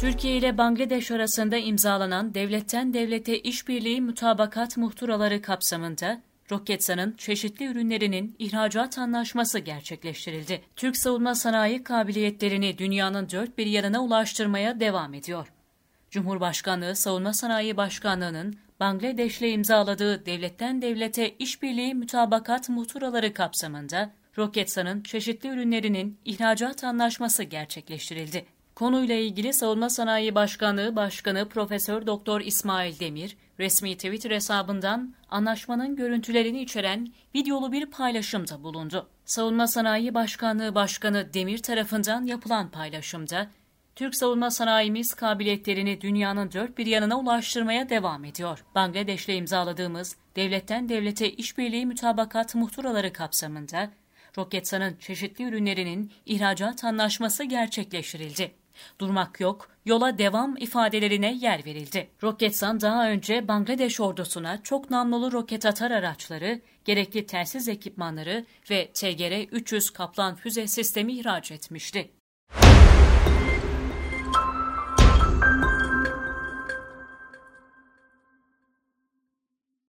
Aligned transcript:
Türkiye 0.00 0.36
ile 0.36 0.58
Bangladeş 0.58 1.10
arasında 1.10 1.56
imzalanan 1.56 2.34
devletten 2.34 2.94
devlete 2.94 3.38
işbirliği 3.38 4.00
mutabakat 4.00 4.76
muhturaları 4.76 5.42
kapsamında 5.42 6.20
Roketsan'ın 6.50 7.14
çeşitli 7.18 7.66
ürünlerinin 7.66 8.36
ihracat 8.38 8.98
anlaşması 8.98 9.58
gerçekleştirildi. 9.58 10.62
Türk 10.76 10.96
savunma 10.96 11.34
sanayi 11.34 11.84
kabiliyetlerini 11.84 12.78
dünyanın 12.78 13.30
dört 13.30 13.58
bir 13.58 13.66
yanına 13.66 14.04
ulaştırmaya 14.04 14.80
devam 14.80 15.14
ediyor. 15.14 15.52
Cumhurbaşkanlığı 16.10 16.96
Savunma 16.96 17.32
Sanayi 17.32 17.76
Başkanlığı'nın 17.76 18.56
Bangladeş'le 18.80 19.42
imzaladığı 19.42 20.26
devletten 20.26 20.82
devlete 20.82 21.30
işbirliği 21.38 21.94
mutabakat 21.94 22.68
muhturaları 22.68 23.34
kapsamında 23.34 24.10
Roketsan'ın 24.38 25.02
çeşitli 25.02 25.48
ürünlerinin 25.48 26.18
ihracat 26.24 26.84
anlaşması 26.84 27.42
gerçekleştirildi. 27.42 28.57
Konuyla 28.78 29.14
ilgili 29.14 29.52
Savunma 29.52 29.90
Sanayi 29.90 30.34
Başkanlığı 30.34 30.96
Başkanı 30.96 31.48
Profesör 31.48 32.06
Doktor 32.06 32.40
İsmail 32.40 33.00
Demir, 33.00 33.36
resmi 33.58 33.94
Twitter 33.94 34.30
hesabından 34.30 35.14
anlaşmanın 35.30 35.96
görüntülerini 35.96 36.62
içeren 36.62 37.12
videolu 37.34 37.72
bir 37.72 37.86
paylaşımda 37.86 38.62
bulundu. 38.62 39.08
Savunma 39.24 39.66
Sanayi 39.66 40.14
Başkanlığı 40.14 40.74
Başkanı 40.74 41.34
Demir 41.34 41.58
tarafından 41.58 42.24
yapılan 42.24 42.70
paylaşımda, 42.70 43.46
Türk 43.96 44.16
savunma 44.16 44.50
sanayimiz 44.50 45.14
kabiliyetlerini 45.14 46.00
dünyanın 46.00 46.52
dört 46.52 46.78
bir 46.78 46.86
yanına 46.86 47.18
ulaştırmaya 47.18 47.88
devam 47.88 48.24
ediyor. 48.24 48.64
Bangladeş'le 48.74 49.28
imzaladığımız 49.28 50.16
devletten 50.36 50.88
devlete 50.88 51.32
işbirliği 51.32 51.86
mütabakat 51.86 52.54
muhturaları 52.54 53.12
kapsamında 53.12 53.90
Roketsan'ın 54.38 54.96
çeşitli 55.00 55.44
ürünlerinin 55.44 56.12
ihracat 56.26 56.84
anlaşması 56.84 57.44
gerçekleştirildi. 57.44 58.52
Durmak 59.00 59.40
yok, 59.40 59.70
yola 59.84 60.18
devam 60.18 60.56
ifadelerine 60.56 61.34
yer 61.34 61.64
verildi. 61.66 62.08
Roketsan 62.22 62.80
daha 62.80 63.10
önce 63.10 63.48
Bangladeş 63.48 64.00
ordusuna 64.00 64.62
çok 64.62 64.90
namlulu 64.90 65.32
roket 65.32 65.66
atar 65.66 65.90
araçları, 65.90 66.60
gerekli 66.84 67.26
telsiz 67.26 67.68
ekipmanları 67.68 68.44
ve 68.70 68.90
TGR-300 68.94 69.92
Kaplan 69.92 70.34
füze 70.34 70.66
sistemi 70.66 71.12
ihraç 71.12 71.52
etmişti. 71.52 72.10